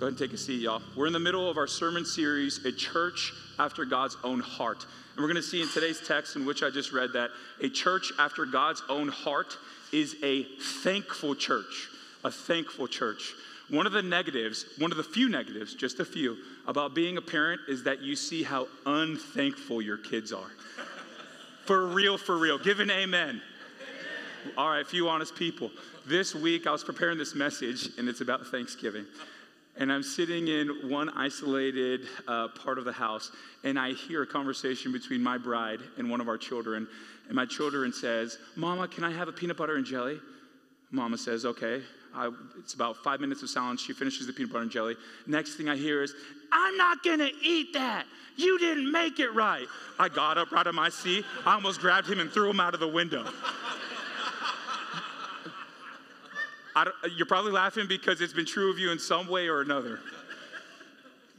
[0.00, 0.82] Go ahead and take a seat, y'all.
[0.96, 4.84] We're in the middle of our sermon series, A Church After God's Own Heart.
[5.14, 7.30] And we're going to see in today's text, in which I just read, that
[7.62, 9.56] a church after God's own heart
[9.92, 10.42] is a
[10.82, 11.90] thankful church.
[12.24, 13.34] A thankful church.
[13.70, 17.22] One of the negatives, one of the few negatives, just a few, about being a
[17.22, 20.50] parent is that you see how unthankful your kids are.
[21.66, 22.58] for real, for real.
[22.58, 23.40] Give an amen.
[24.58, 25.70] All right, a few honest people.
[26.04, 29.06] This week I was preparing this message, and it's about Thanksgiving.
[29.76, 33.32] And I'm sitting in one isolated uh, part of the house,
[33.64, 36.86] and I hear a conversation between my bride and one of our children.
[37.26, 40.20] And my children says, "Mama, can I have a peanut butter and jelly?"
[40.90, 41.82] Mama says, "Okay."
[42.16, 43.82] I, it's about five minutes of silence.
[43.82, 44.94] She finishes the peanut butter and jelly.
[45.26, 46.14] Next thing I hear is,
[46.52, 48.06] I'm not gonna eat that.
[48.36, 49.66] You didn't make it right.
[49.98, 51.24] I got up out of my seat.
[51.44, 53.24] I almost grabbed him and threw him out of the window.
[57.16, 60.00] You're probably laughing because it's been true of you in some way or another.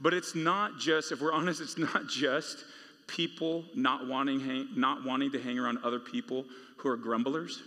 [0.02, 2.66] But it's not just, if we're honest, it's not just
[3.08, 6.46] people not wanting, hang, not wanting to hang around other people
[6.78, 7.64] who are grumblers,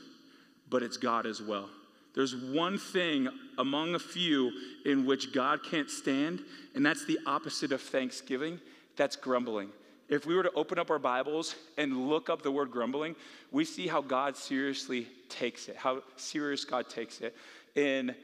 [0.69, 1.71] but it's God as well.
[2.15, 4.53] There's one thing among a few
[4.85, 6.41] in which God can't stand,
[6.75, 8.61] and that's the opposite of thanksgiving
[8.97, 9.71] that's grumbling.
[10.09, 13.15] If we were to open up our Bibles and look up the word grumbling,
[13.53, 17.37] we see how God seriously takes it, how serious God takes it.
[17.75, 18.15] In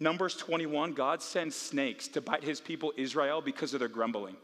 [0.00, 4.36] Numbers 21, God sends snakes to bite his people Israel because of their grumbling.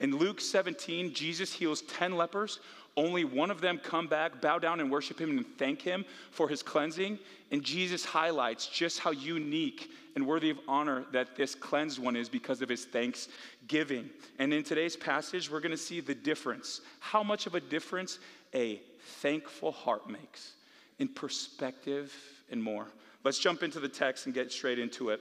[0.00, 2.58] In Luke 17, Jesus heals 10 lepers.
[2.96, 6.48] Only one of them come back, bow down, and worship him and thank him for
[6.48, 7.18] his cleansing.
[7.50, 12.28] And Jesus highlights just how unique and worthy of honor that this cleansed one is
[12.30, 14.08] because of his thanksgiving.
[14.38, 18.18] And in today's passage, we're going to see the difference how much of a difference
[18.54, 18.80] a
[19.20, 20.52] thankful heart makes
[20.98, 22.14] in perspective
[22.50, 22.86] and more.
[23.24, 25.20] Let's jump into the text and get straight into it.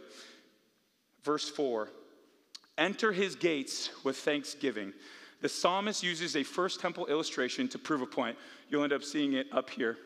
[1.23, 1.89] Verse 4
[2.77, 4.93] Enter his gates with thanksgiving.
[5.45, 8.35] The psalmist uses a first temple illustration to prove a point.
[8.67, 9.99] You'll end up seeing it up here.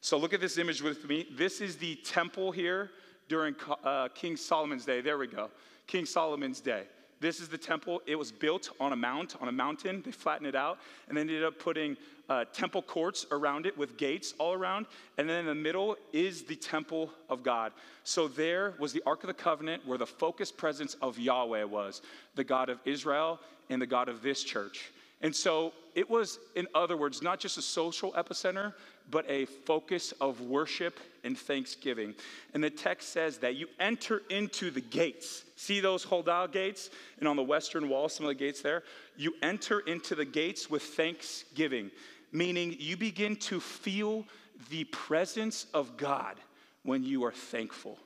[0.00, 1.26] So look at this image with me.
[1.32, 2.92] This is the temple here
[3.28, 5.00] during uh, King Solomon's day.
[5.00, 5.50] There we go.
[5.88, 6.84] King Solomon's day.
[7.20, 8.02] This is the temple.
[8.06, 10.02] It was built on a mount, on a mountain.
[10.04, 11.96] They flattened it out and then ended up putting
[12.28, 14.86] uh, temple courts around it with gates all around.
[15.18, 17.72] And then in the middle is the temple of God.
[18.02, 22.02] So there was the Ark of the Covenant where the focused presence of Yahweh was,
[22.34, 24.90] the God of Israel and the God of this church.
[25.24, 28.74] And so it was, in other words, not just a social epicenter,
[29.10, 32.14] but a focus of worship and thanksgiving.
[32.52, 35.44] And the text says that you enter into the gates.
[35.56, 36.90] See those Huldah gates?
[37.20, 38.82] And on the western wall, some of the gates there?
[39.16, 41.90] You enter into the gates with thanksgiving,
[42.30, 44.26] meaning you begin to feel
[44.68, 46.36] the presence of God
[46.82, 47.98] when you are thankful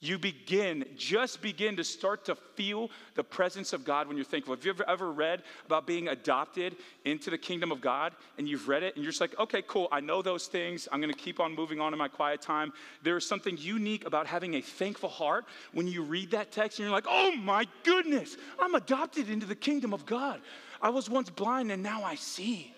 [0.00, 4.54] you begin, just begin to start to feel the presence of God when you're thankful.
[4.54, 8.68] Have you ever, ever read about being adopted into the kingdom of God and you've
[8.68, 10.86] read it and you're just like, okay, cool, I know those things.
[10.92, 12.72] I'm going to keep on moving on in my quiet time.
[13.02, 16.86] There is something unique about having a thankful heart when you read that text and
[16.86, 20.40] you're like, oh my goodness, I'm adopted into the kingdom of God.
[20.80, 22.72] I was once blind and now I see.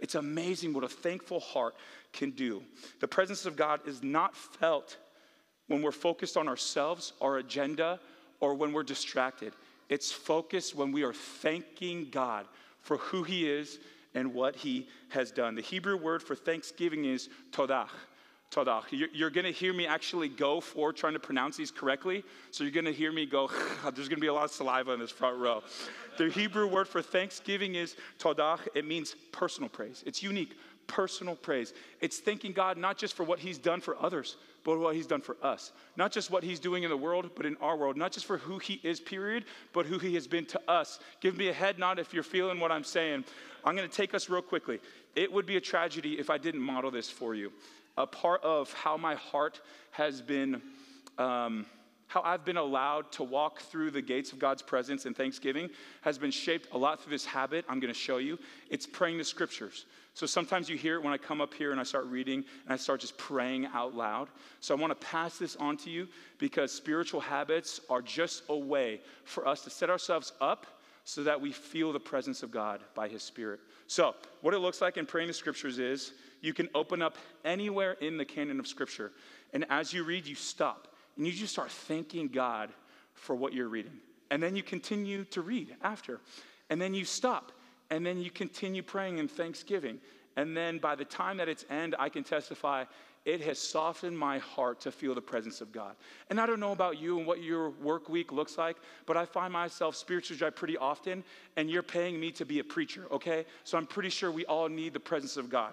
[0.00, 1.76] It's amazing what a thankful heart
[2.14, 2.62] can do.
[3.00, 4.96] The presence of God is not felt
[5.72, 7.98] when we're focused on ourselves, our agenda,
[8.40, 9.54] or when we're distracted.
[9.88, 12.46] It's focused when we are thanking God
[12.82, 13.78] for who He is
[14.14, 15.54] and what He has done.
[15.54, 17.88] The Hebrew word for thanksgiving is todach.
[18.50, 18.84] Todach.
[18.90, 22.22] You're, going to hear me actually go for trying to pronounce these correctly.
[22.50, 23.50] So you're going to hear me go,
[23.94, 25.62] there's going to be a lot of saliva in this front row.
[26.18, 28.60] The Hebrew word for thanksgiving is todach.
[28.74, 30.04] It means personal praise.
[30.04, 30.54] It's unique,
[30.86, 31.72] personal praise.
[32.02, 35.20] It's thanking God not just for what He's done for others, but what he's done
[35.20, 35.72] for us.
[35.96, 37.96] Not just what he's doing in the world, but in our world.
[37.96, 41.00] Not just for who he is, period, but who he has been to us.
[41.20, 43.24] Give me a head nod if you're feeling what I'm saying.
[43.64, 44.80] I'm going to take us real quickly.
[45.14, 47.52] It would be a tragedy if I didn't model this for you.
[47.96, 50.62] A part of how my heart has been.
[51.18, 51.66] Um,
[52.12, 55.70] how I've been allowed to walk through the gates of God's presence and thanksgiving
[56.02, 58.38] has been shaped a lot through this habit I'm going to show you.
[58.68, 59.86] It's praying the scriptures.
[60.12, 62.74] So sometimes you hear it when I come up here and I start reading and
[62.74, 64.28] I start just praying out loud.
[64.60, 68.56] So I want to pass this on to you because spiritual habits are just a
[68.58, 70.66] way for us to set ourselves up
[71.04, 73.60] so that we feel the presence of God by His Spirit.
[73.86, 77.92] So, what it looks like in praying the scriptures is you can open up anywhere
[78.02, 79.12] in the canon of scripture.
[79.54, 82.70] And as you read, you stop and you just start thanking God
[83.14, 83.98] for what you're reading.
[84.30, 86.20] And then you continue to read after.
[86.70, 87.52] And then you stop
[87.90, 89.98] and then you continue praying in thanksgiving.
[90.36, 92.84] And then by the time that it's end, I can testify
[93.24, 95.94] it has softened my heart to feel the presence of God.
[96.28, 98.76] And I don't know about you and what your work week looks like,
[99.06, 101.22] but I find myself spiritually dry pretty often,
[101.56, 103.44] and you're paying me to be a preacher, okay?
[103.62, 105.72] So I'm pretty sure we all need the presence of God.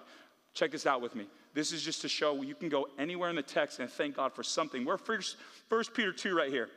[0.54, 1.28] Check this out with me.
[1.60, 4.32] This is just to show you can go anywhere in the text and thank God
[4.32, 4.86] for something.
[4.86, 5.36] We're first,
[5.68, 6.70] first Peter 2 right here.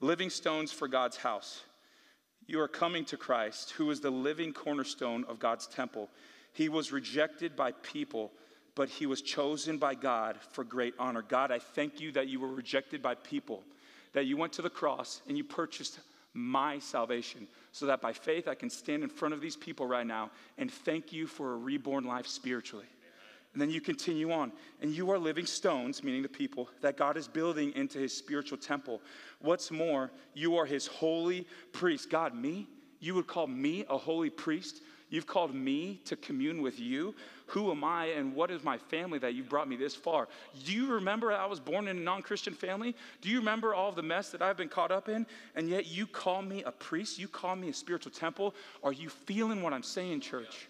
[0.00, 1.60] Living stones for God's house.
[2.46, 6.08] You are coming to Christ, who is the living cornerstone of God's temple.
[6.54, 8.32] He was rejected by people
[8.76, 11.20] but he was chosen by God for great honor.
[11.20, 13.62] God, I thank you that you were rejected by people,
[14.14, 15.98] that you went to the cross and you purchased
[16.32, 20.06] my salvation, so that by faith I can stand in front of these people right
[20.06, 22.86] now and thank you for a reborn life spiritually.
[23.52, 27.16] And then you continue on, and you are living stones, meaning the people, that God
[27.16, 29.00] is building into his spiritual temple.
[29.40, 32.10] What's more, you are his holy priest.
[32.10, 32.68] God, me?
[33.00, 34.82] You would call me a holy priest?
[35.08, 37.16] You've called me to commune with you.
[37.46, 40.28] Who am I and what is my family that you brought me this far?
[40.64, 42.94] Do you remember I was born in a non Christian family?
[43.20, 45.26] Do you remember all the mess that I've been caught up in?
[45.56, 47.18] And yet you call me a priest?
[47.18, 48.54] You call me a spiritual temple?
[48.84, 50.68] Are you feeling what I'm saying, church?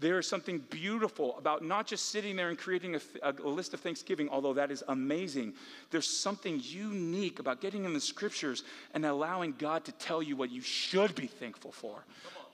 [0.00, 3.80] There is something beautiful about not just sitting there and creating a, a, list of
[3.80, 5.52] thanksgiving, although that is amazing.
[5.90, 8.64] There's something unique about getting in the scriptures
[8.94, 12.04] and allowing God to tell you what you should be thankful for.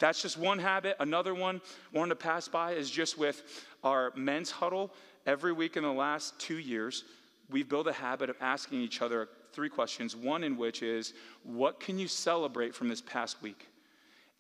[0.01, 0.97] That's just one habit.
[0.99, 1.61] Another one,
[1.93, 4.93] one to pass by, is just with our men's huddle.
[5.25, 7.05] Every week in the last two years,
[7.49, 10.17] we've built a habit of asking each other three questions.
[10.17, 11.15] One in which is,
[11.45, 13.69] What can you celebrate from this past week?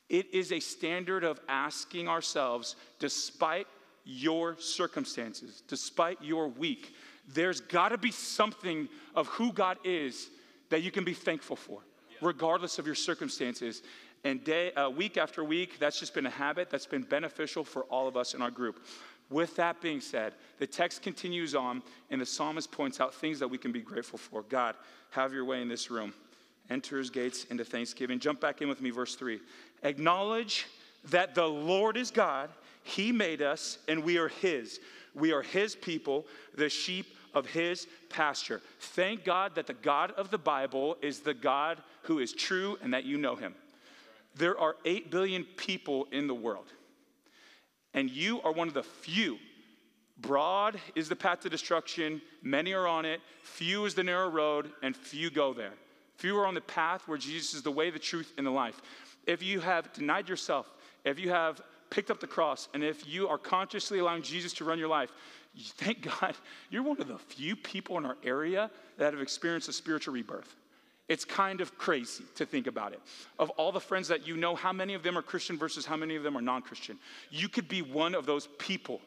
[0.08, 3.66] It is a standard of asking ourselves, despite
[4.04, 6.94] your circumstances, despite your week,
[7.28, 10.30] there's got to be something of who God is
[10.70, 11.80] that you can be thankful for,
[12.22, 13.82] regardless of your circumstances.
[14.22, 17.82] And day, uh, week after week, that's just been a habit that's been beneficial for
[17.84, 18.84] all of us in our group.
[19.28, 23.48] With that being said, the text continues on, and the psalmist points out things that
[23.48, 24.42] we can be grateful for.
[24.42, 24.76] God,
[25.10, 26.14] have your way in this room.
[26.68, 28.18] Enter his gates into thanksgiving.
[28.18, 29.40] Jump back in with me, verse 3.
[29.82, 30.66] Acknowledge
[31.10, 32.50] that the Lord is God,
[32.82, 34.80] He made us, and we are His.
[35.14, 36.26] We are His people,
[36.56, 38.60] the sheep of His pasture.
[38.80, 42.92] Thank God that the God of the Bible is the God who is true and
[42.92, 43.54] that you know Him.
[44.34, 46.66] There are 8 billion people in the world,
[47.94, 49.38] and you are one of the few.
[50.18, 54.72] Broad is the path to destruction, many are on it, few is the narrow road,
[54.82, 55.74] and few go there.
[56.16, 58.80] Few are on the path where Jesus is the way, the truth, and the life
[59.26, 60.72] if you have denied yourself,
[61.04, 61.60] if you have
[61.90, 65.10] picked up the cross, and if you are consciously allowing Jesus to run your life,
[65.58, 66.34] thank God
[66.70, 70.56] you're one of the few people in our area that have experienced a spiritual rebirth.
[71.08, 73.00] It's kind of crazy to think about it.
[73.38, 75.96] Of all the friends that you know, how many of them are Christian versus how
[75.96, 76.98] many of them are non Christian?
[77.30, 79.00] You could be one of those people.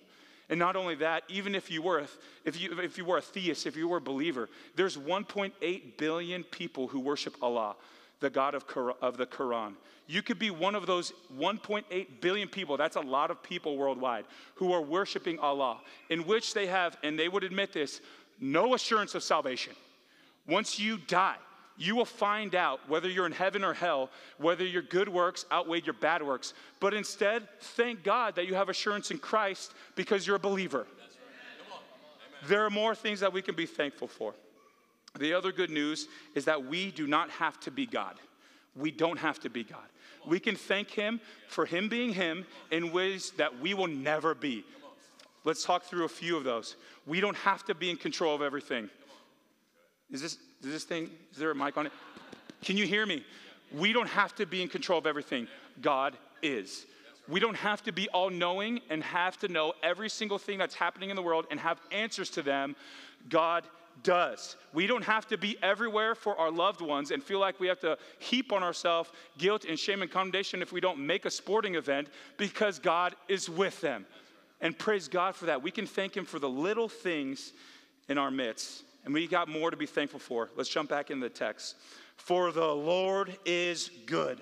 [0.50, 2.08] And not only that, even if you were a,
[2.44, 6.44] if you, if you were a theist, if you were a believer, there's 1.8 billion
[6.44, 7.76] people who worship Allah
[8.20, 8.66] the God of,
[9.02, 9.74] of the Quran.
[10.08, 14.26] You could be one of those 1.8 billion people, that's a lot of people worldwide,
[14.56, 15.80] who are worshiping Allah,
[16.10, 18.02] in which they have, and they would admit this,
[18.40, 19.74] no assurance of salvation.
[20.48, 21.36] Once you die,
[21.80, 25.82] you will find out whether you're in heaven or hell, whether your good works outweigh
[25.82, 26.54] your bad works.
[26.82, 30.86] But instead, thank God that you have assurance in Christ because you're a believer.
[32.48, 34.34] There are more things that we can be thankful for.
[35.18, 38.16] The other good news is that we do not have to be God.
[38.76, 39.88] We don't have to be God.
[40.28, 44.66] We can thank Him for Him being Him in ways that we will never be.
[45.46, 46.76] Let's talk through a few of those.
[47.06, 48.90] We don't have to be in control of everything.
[50.12, 51.92] Is this, is this thing, is there a mic on it?
[52.64, 53.24] Can you hear me?
[53.72, 55.48] We don't have to be in control of everything.
[55.82, 56.86] God is.
[57.28, 60.74] We don't have to be all knowing and have to know every single thing that's
[60.74, 62.76] happening in the world and have answers to them.
[63.30, 63.66] God
[64.02, 64.56] does.
[64.74, 67.80] We don't have to be everywhere for our loved ones and feel like we have
[67.82, 71.76] to heap on ourselves guilt and shame and condemnation if we don't make a sporting
[71.76, 74.06] event because God is with them.
[74.62, 75.62] And praise God for that.
[75.62, 77.54] We can thank Him for the little things
[78.08, 78.84] in our midst.
[79.06, 80.50] And we got more to be thankful for.
[80.56, 81.76] Let's jump back into the text.
[82.18, 84.42] For the Lord is good.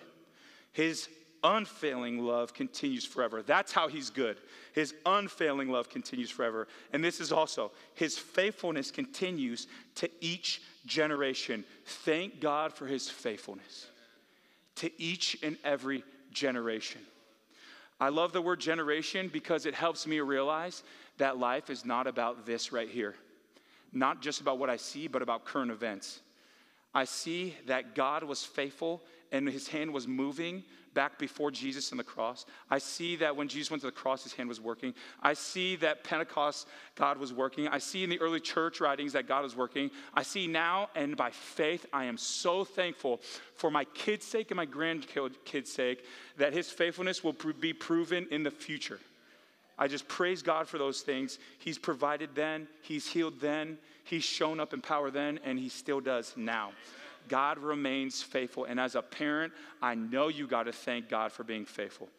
[0.71, 1.09] His
[1.43, 3.41] unfailing love continues forever.
[3.41, 4.37] That's how he's good.
[4.73, 6.67] His unfailing love continues forever.
[6.91, 11.63] And this is also, his faithfulness continues to each generation.
[11.85, 13.87] Thank God for his faithfulness
[14.75, 17.01] to each and every generation.
[17.99, 20.83] I love the word generation because it helps me realize
[21.17, 23.15] that life is not about this right here,
[23.98, 26.22] not just about what I see, but about current events.
[26.94, 30.63] I see that God was faithful and his hand was moving
[30.94, 32.48] back before Jesus on the cross.
[32.72, 34.96] I see that when Jesus went to the cross, his hand was working.
[35.22, 37.68] I see that Pentecost, God was working.
[37.68, 39.92] I see in the early church writings that God was working.
[40.16, 43.22] I see now, and by faith, I am so thankful
[43.54, 46.04] for my kids' sake and my grandkids' sake
[46.38, 49.00] that his faithfulness will be proven in the future.
[49.77, 51.39] I just praise God for those things.
[51.60, 56.00] He's provided then, He's healed then, He's shown up in power then, and He still
[56.00, 56.72] does now.
[57.27, 58.65] God remains faithful.
[58.65, 62.10] And as a parent, I know you got to thank God for being faithful.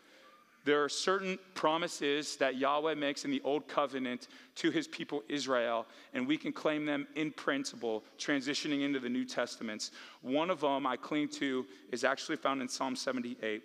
[0.65, 5.87] There are certain promises that Yahweh makes in the Old Covenant to his people Israel,
[6.13, 9.93] and we can claim them in principle, transitioning into the New Testaments.
[10.21, 13.63] One of them I cling to is actually found in Psalm 78.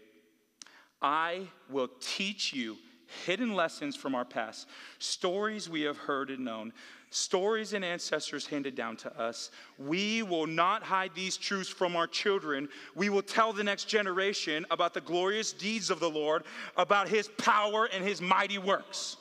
[1.02, 2.78] I will teach you
[3.26, 4.68] hidden lessons from our past,
[5.00, 6.74] stories we have heard and known,
[7.10, 9.52] stories and ancestors handed down to us.
[9.78, 12.68] We will not hide these truths from our children.
[12.96, 16.44] We will tell the next generation about the glorious deeds of the Lord,
[16.76, 19.18] about his power and his mighty works.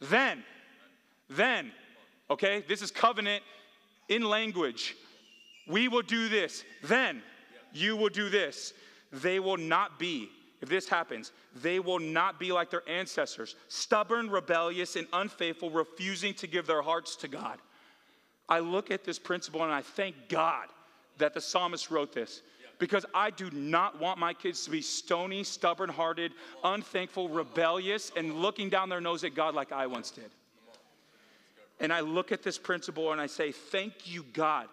[0.00, 0.44] Then,
[1.30, 1.72] then,
[2.30, 3.42] okay, this is covenant
[4.08, 4.96] in language.
[5.66, 6.64] We will do this.
[6.84, 7.22] Then
[7.72, 8.72] you will do this.
[9.12, 14.28] They will not be if this happens, they will not be like their ancestors, stubborn,
[14.28, 17.58] rebellious, and unfaithful, refusing to give their hearts to God.
[18.48, 20.68] I look at this principle and I thank God
[21.18, 22.42] that the psalmist wrote this
[22.78, 28.36] because I do not want my kids to be stony, stubborn hearted, unthankful, rebellious, and
[28.36, 30.30] looking down their nose at God like I once did.
[31.80, 34.68] And I look at this principle and I say, Thank you, God,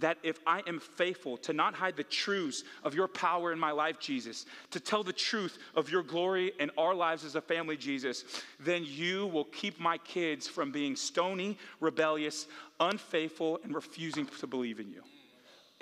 [0.00, 3.70] that if I am faithful to not hide the truths of your power in my
[3.70, 7.76] life, Jesus, to tell the truth of your glory in our lives as a family,
[7.76, 8.24] Jesus,
[8.58, 12.46] then you will keep my kids from being stony, rebellious,
[12.80, 15.02] unfaithful, and refusing to believe in you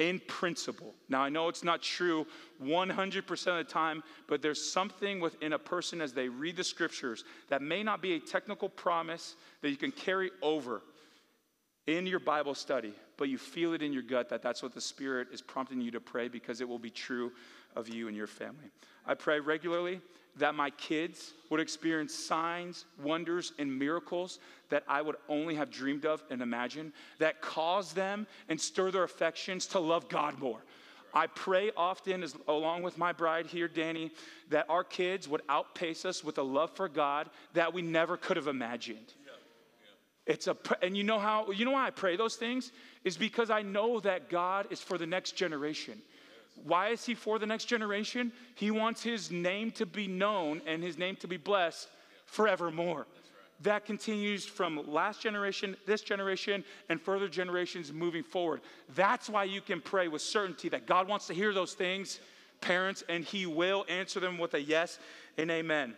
[0.01, 0.95] in principle.
[1.11, 2.27] Now, I know it's not true
[2.61, 7.25] 100% of the time, but there's something within a person as they read the scriptures
[7.49, 10.81] that may not be a technical promise that you can carry over
[11.87, 14.81] in your Bible study, but you feel it in your gut that that's what the
[14.81, 17.31] Spirit is prompting you to pray because it will be true
[17.77, 18.71] of you and your family.
[19.07, 20.01] I pray regularly
[20.37, 26.07] that my kids would experience signs, wonders, and miracles that I would only have dreamed
[26.07, 30.63] of and imagined that cause them and stir their affections to love God more.
[31.13, 34.13] I pray often, as, along with my bride here, Danny,
[34.51, 38.37] that our kids would outpace us with a love for God that we never could
[38.37, 39.15] have imagined.
[40.27, 42.71] It's a, and you know how, you know why I pray those things?
[43.03, 46.01] Is because I know that God is for the next generation.
[46.65, 48.33] Why is he for the next generation?
[48.55, 51.89] He wants his name to be known and his name to be blessed
[52.27, 53.07] forevermore.
[53.63, 58.63] That continues from last generation, this generation, and further generations moving forward.
[58.95, 62.21] That's why you can pray with certainty that God wants to hear those things,
[62.63, 64.99] parents, and He will answer them with a yes
[65.37, 65.95] and amen.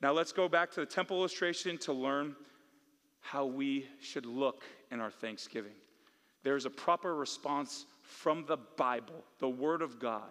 [0.00, 2.34] Now let's go back to the temple illustration to learn
[3.20, 5.74] how we should look in our thanksgiving.
[6.42, 10.30] There's a proper response from the Bible, the Word of God,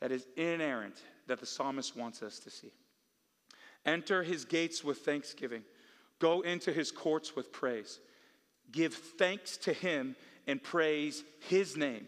[0.00, 2.72] that is inerrant that the psalmist wants us to see.
[3.86, 5.62] Enter his gates with thanksgiving,
[6.18, 7.98] go into his courts with praise.
[8.70, 10.14] Give thanks to him
[10.46, 12.06] and praise his name.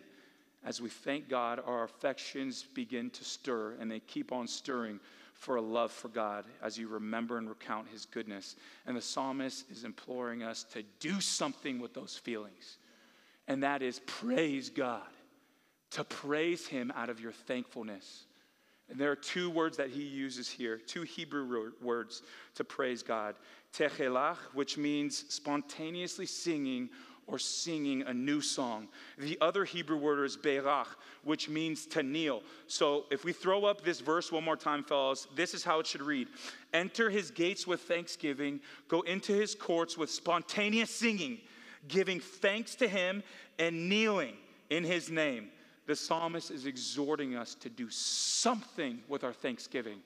[0.65, 5.01] As we thank God, our affections begin to stir, and they keep on stirring
[5.35, 8.55] for a love for God as you remember and recount his goodness.
[8.87, 12.77] And the psalmist is imploring us to do something with those feelings
[13.49, 15.03] and that is praise God,
[15.93, 18.25] to praise Him out of your thankfulness.
[18.93, 22.23] And there are two words that he uses here, two Hebrew words
[22.57, 23.37] to praise God.
[23.73, 26.91] Techelach, which means spontaneously singing
[27.27, 28.89] or singing a new song.
[29.17, 30.89] The other Hebrew word is berach,
[31.25, 32.43] which means to kneel.
[32.67, 35.87] So if we throw up this verse one more time, fellas, this is how it
[35.87, 36.29] should read
[36.75, 41.39] Enter his gates with thanksgiving, go into his courts with spontaneous singing
[41.89, 43.23] giving thanks to him
[43.59, 44.37] and kneeling
[44.71, 45.49] in his name.
[45.87, 49.99] The psalmist is exhorting us to do something with our thanksgiving,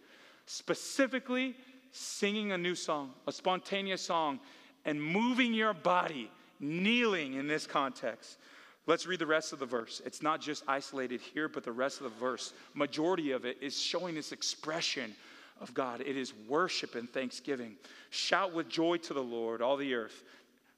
[0.47, 1.55] specifically
[1.93, 4.41] singing a new song, a spontaneous song,
[4.85, 6.31] and moving your body,
[6.61, 8.39] kneeling in this context.
[8.87, 10.01] Let's read the rest of the verse.
[10.07, 13.79] It's not just isolated here, but the rest of the verse, majority of it is
[13.79, 15.15] showing this expression
[15.61, 16.01] of God.
[16.01, 17.77] It is worship and thanksgiving.
[18.11, 20.23] Shout with joy to the Lord, all the earth.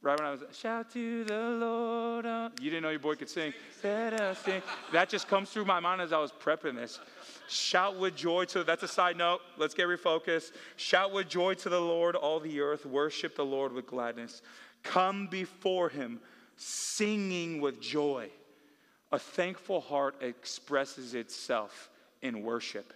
[0.01, 2.25] Right when I was, shout to the Lord.
[2.25, 3.53] Uh, you didn't know your boy could sing.
[3.83, 4.63] sing.
[4.93, 7.01] That just comes through my mind as I was prepping this.
[7.49, 9.41] Shout with joy to, that's a side note.
[9.57, 10.53] Let's get refocused.
[10.77, 12.87] Shout with joy to the Lord, all the earth.
[12.87, 14.43] Worship the Lord with gladness.
[14.85, 16.21] Come before him,
[16.57, 18.31] singing with joy.
[19.11, 21.91] A thankful heart expresses itself
[22.23, 22.93] in worship,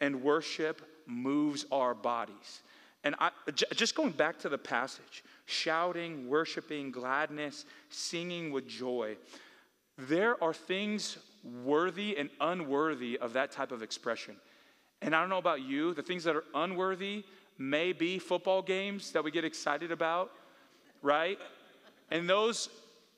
[0.00, 2.62] and worship moves our bodies.
[3.02, 3.30] And I,
[3.74, 9.16] just going back to the passage, shouting, worshiping, gladness, singing with joy,
[9.98, 11.18] there are things
[11.64, 14.36] worthy and unworthy of that type of expression.
[15.02, 17.24] And I don't know about you, the things that are unworthy
[17.58, 20.30] may be football games that we get excited about,
[21.02, 21.38] right?
[22.10, 22.68] And those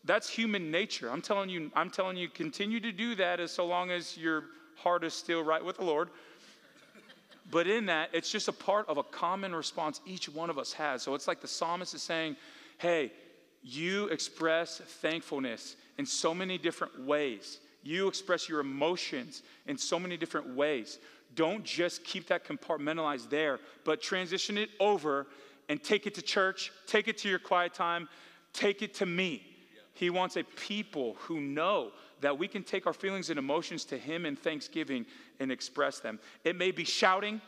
[0.05, 1.11] that's human nature.
[1.11, 4.45] I'm telling you, I'm telling you, continue to do that as so long as your
[4.77, 6.11] heart is still right with the Lord.
[7.51, 10.73] But in that, it's just a part of a common response each one of us
[10.73, 11.03] has.
[11.03, 12.37] So it's like the psalmist is saying,
[12.79, 13.13] hey,
[13.63, 17.61] you express thankfulness in so many different ways.
[17.83, 20.99] You express your emotions in so many different ways.
[21.35, 25.27] Don't just keep that compartmentalized there, but transition it over
[25.69, 28.09] and take it to church, take it to your quiet time,
[28.53, 29.43] take it to me.
[29.95, 33.99] He wants a people who know that we can take our feelings and emotions to
[33.99, 35.05] Him in thanksgiving
[35.41, 36.19] and express them.
[36.45, 37.41] It may be shouting,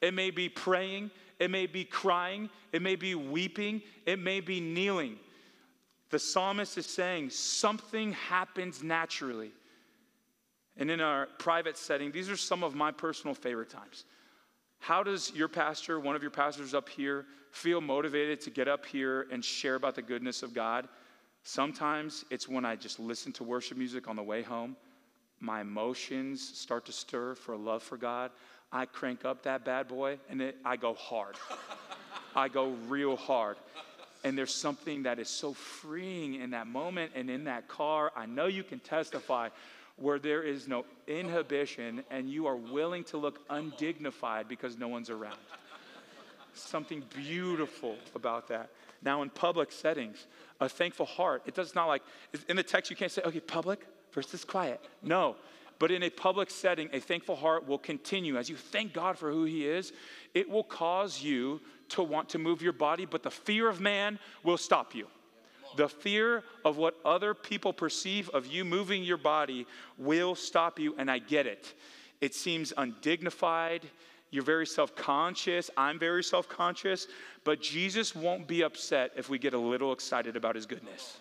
[0.00, 4.60] it may be praying, it may be crying, it may be weeping, it may be
[4.60, 5.16] kneeling.
[6.10, 9.52] The psalmist is saying something happens naturally.
[10.76, 14.04] And in our private setting, these are some of my personal favorite times.
[14.78, 18.84] How does your pastor, one of your pastors up here, feel motivated to get up
[18.84, 20.88] here and share about the goodness of God?
[21.46, 24.74] Sometimes it's when I just listen to worship music on the way home.
[25.38, 28.32] My emotions start to stir for love for God.
[28.72, 31.36] I crank up that bad boy and it, I go hard.
[32.34, 33.58] I go real hard.
[34.24, 38.10] And there's something that is so freeing in that moment and in that car.
[38.16, 39.50] I know you can testify
[39.94, 45.10] where there is no inhibition and you are willing to look undignified because no one's
[45.10, 45.38] around.
[46.54, 48.70] Something beautiful about that.
[49.02, 50.26] Now, in public settings,
[50.60, 52.02] a thankful heart, it does not like,
[52.48, 54.80] in the text, you can't say, okay, public versus quiet.
[55.02, 55.36] No.
[55.78, 58.38] But in a public setting, a thankful heart will continue.
[58.38, 59.92] As you thank God for who He is,
[60.32, 61.60] it will cause you
[61.90, 65.06] to want to move your body, but the fear of man will stop you.
[65.76, 69.66] The fear of what other people perceive of you moving your body
[69.98, 71.74] will stop you, and I get it.
[72.22, 73.82] It seems undignified.
[74.30, 75.70] You're very self conscious.
[75.76, 77.06] I'm very self conscious.
[77.44, 81.18] But Jesus won't be upset if we get a little excited about his goodness.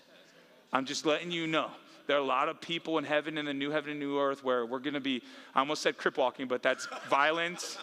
[0.74, 1.70] I'm just letting you know.
[2.08, 4.44] There are a lot of people in heaven, in the new heaven and new earth,
[4.44, 5.24] where we're going to be,
[5.56, 7.78] I almost said crip walking, but that's violence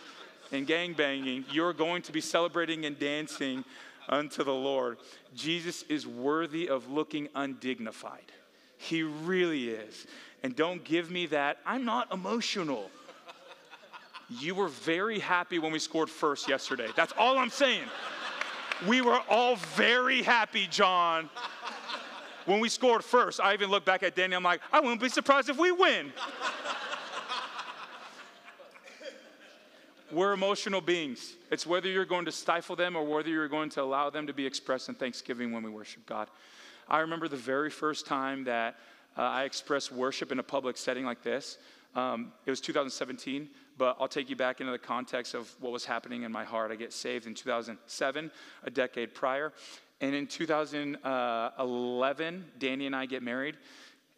[0.53, 1.45] and gang banging.
[1.51, 3.65] You're going to be celebrating and dancing
[4.09, 4.99] unto the Lord.
[5.35, 8.33] Jesus is worthy of looking undignified.
[8.77, 10.07] He really is.
[10.43, 11.59] And don't give me that.
[11.65, 12.91] I'm not emotional.
[14.41, 16.89] You were very happy when we scored first yesterday.
[16.97, 17.85] That's all I'm saying.
[18.87, 21.29] We were all very happy, John.
[22.47, 24.35] When we scored first, I even looked back at Danny.
[24.35, 26.13] I'm like, I wouldn't be surprised if we win.
[30.11, 31.37] We're emotional beings.
[31.51, 34.35] It's whether you're going to stifle them or whether you're going to allow them to
[34.35, 36.29] be expressed in thanksgiving when we worship God.
[36.89, 38.77] I remember the very first time that
[39.17, 41.59] uh, I expressed worship in a public setting like this.
[41.95, 45.85] Um, it was 2017 but I'll take you back into the context of what was
[45.85, 46.71] happening in my heart.
[46.71, 48.31] I get saved in 2007,
[48.65, 49.53] a decade prior.
[50.01, 53.57] And in 2011, Danny and I get married.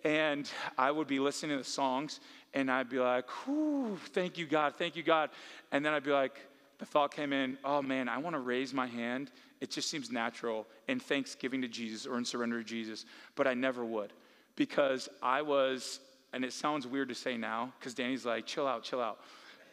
[0.05, 2.21] And I would be listening to the songs,
[2.53, 5.31] and I'd be like, Whew, thank you, God, thank you, God.
[5.73, 6.40] And then I'd be like,
[6.79, 9.31] the thought came in, oh man, I want to raise my hand.
[9.61, 13.55] It just seems natural in thanksgiving to Jesus or in surrender to Jesus, but I
[13.55, 14.12] never would
[14.57, 16.01] because I was,
[16.33, 19.21] and it sounds weird to say now because Danny's like, chill out, chill out.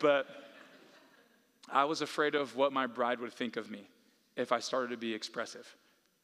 [0.02, 0.26] But
[1.72, 3.88] I was afraid of what my bride would think of me
[4.36, 5.74] if I started to be expressive.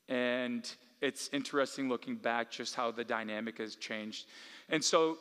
[0.09, 4.25] And it's interesting looking back just how the dynamic has changed.
[4.69, 5.17] And so,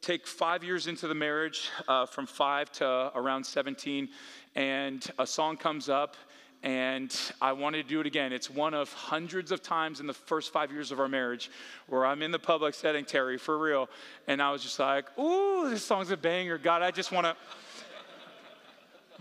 [0.00, 4.08] take five years into the marriage, uh, from five to around 17,
[4.56, 6.16] and a song comes up,
[6.64, 8.32] and I wanted to do it again.
[8.32, 11.50] It's one of hundreds of times in the first five years of our marriage
[11.86, 13.88] where I'm in the public setting, Terry, for real,
[14.26, 16.58] and I was just like, ooh, this song's a banger.
[16.58, 17.36] God, I just want to.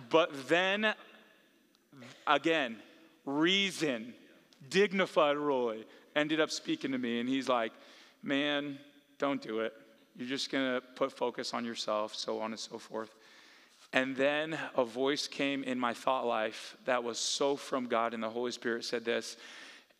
[0.10, 0.94] But then
[2.28, 2.78] again,
[3.26, 4.14] reason,
[4.70, 5.84] dignified Roy
[6.16, 7.72] ended up speaking to me, and he's like,
[8.24, 8.78] Man,
[9.18, 9.74] don't do it.
[10.16, 13.16] You're just going to put focus on yourself, so on and so forth.
[13.94, 18.22] And then a voice came in my thought life that was so from God, and
[18.22, 19.38] the Holy Spirit said this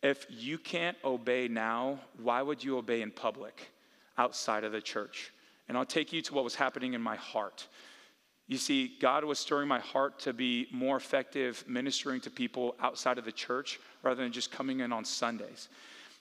[0.02, 3.70] If you can't obey now, why would you obey in public
[4.16, 5.32] outside of the church?
[5.68, 7.66] And I'll take you to what was happening in my heart.
[8.52, 13.16] You see, God was stirring my heart to be more effective ministering to people outside
[13.16, 15.70] of the church rather than just coming in on Sundays.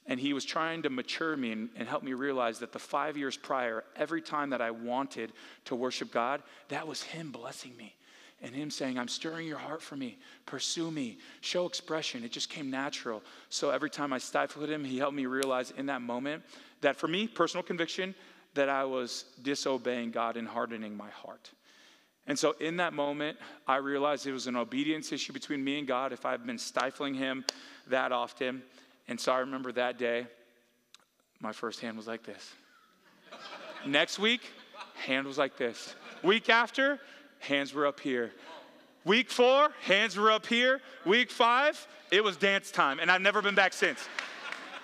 [0.08, 3.18] And he was trying to mature me and, and, help me realize that the five
[3.18, 5.34] years prior, every time that I wanted
[5.66, 7.98] to worship God, that was him blessing me
[8.42, 12.24] and him saying, I'm stirring your heart for me, pursue me, show expression.
[12.24, 13.24] It just came natural.
[13.50, 16.44] So every time I stifled him, he helped me realize in that moment
[16.80, 18.16] that for me, personal conviction,
[18.54, 21.52] that I was disobeying God and hardening my heart.
[22.28, 25.88] And so in that moment, I realized it was an obedience issue between me and
[25.88, 27.46] God if I've been stifling him
[27.88, 28.62] that often.
[29.08, 30.28] And so I remember that day,
[31.40, 32.54] my first hand was like this.
[33.86, 34.42] Next week,
[34.96, 35.96] hand was like this.
[36.24, 37.00] Week after,
[37.40, 38.32] hands were up here.
[39.04, 40.80] Week four, hands were up here.
[41.06, 43.00] Week five, it was dance time.
[43.00, 44.08] And I've never been back since.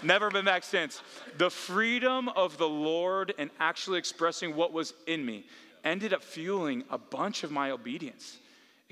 [0.04, 1.02] never been back since.
[1.38, 5.46] The freedom of the Lord and actually expressing what was in me
[5.88, 8.38] ended up fueling a bunch of my obedience.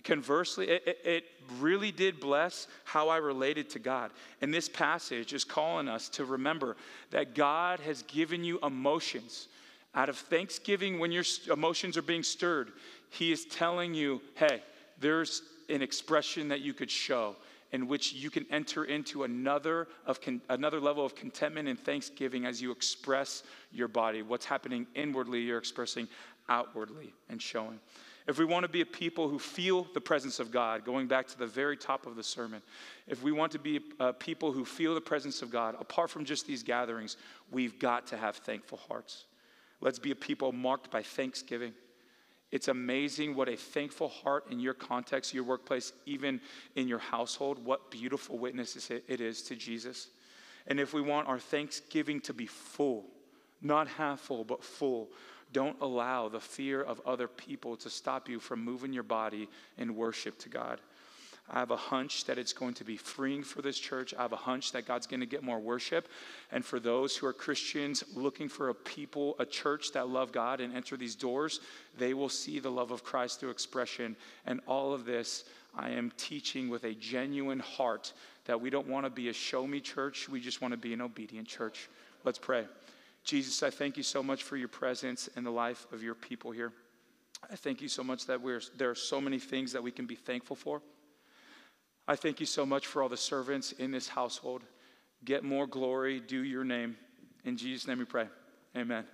[0.04, 1.24] Conversely, it, it, it,
[1.60, 4.12] really did bless how I related to God.
[4.42, 6.76] And this passage is calling us to remember
[7.12, 9.48] that God has given you emotions.
[9.94, 12.72] Out of thanksgiving, when your emotions are being stirred,
[13.10, 14.62] He is telling you, hey,
[15.00, 17.36] there's an expression that you could show
[17.72, 22.46] in which you can enter into another, of con- another level of contentment and thanksgiving
[22.46, 24.22] as you express your body.
[24.22, 26.08] What's happening inwardly, you're expressing
[26.50, 27.80] outwardly and showing.
[28.28, 31.28] If we want to be a people who feel the presence of God, going back
[31.28, 32.62] to the very top of the sermon,
[33.08, 36.26] if we want to be a people who feel the presence of God, apart from
[36.26, 37.18] just these gatherings,
[37.52, 39.26] we've got to have thankful hearts.
[39.80, 41.74] Let's be a people marked by thanksgiving.
[42.52, 46.42] It's amazing what a thankful heart in your context, your workplace, even
[46.76, 50.08] in your household, what beautiful witness it is to Jesus.
[50.66, 53.06] And if we want our thanksgiving to be full,
[53.62, 55.10] not half full, but full,
[55.56, 59.96] don't allow the fear of other people to stop you from moving your body in
[59.96, 60.82] worship to God.
[61.50, 64.14] I have a hunch that it's going to be freeing for this church.
[64.14, 66.10] I have a hunch that God's going to get more worship.
[66.52, 70.60] And for those who are Christians looking for a people, a church that love God
[70.60, 71.62] and enter these doors,
[71.98, 74.18] they will see the love of Christ through expression.
[74.46, 78.12] And all of this, I am teaching with a genuine heart
[78.44, 80.94] that we don't want to be a show me church, we just want to be
[80.94, 81.88] an obedient church.
[82.26, 82.66] Let's pray.
[83.26, 86.52] Jesus, I thank you so much for your presence in the life of your people
[86.52, 86.72] here.
[87.52, 90.06] I thank you so much that we're, there are so many things that we can
[90.06, 90.82] be thankful for.
[92.08, 94.62] I thank you so much for all the servants in this household.
[95.26, 96.96] Get more glory, due your name.
[97.44, 98.28] In Jesus' name we pray.
[98.78, 99.04] Amen.